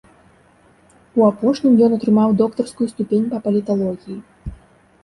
У 1.21 1.25
апошнім 1.31 1.75
ён 1.89 1.97
атрымаў 1.99 2.35
доктарскую 2.41 2.87
ступень 2.95 3.31
па 3.37 3.45
паліталогіі. 3.47 4.19